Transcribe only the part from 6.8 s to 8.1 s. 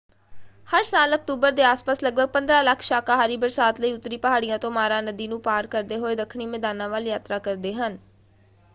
ਵੱਲ ਯਾਤਰਾ ਕਰਦੇ ਹਨ।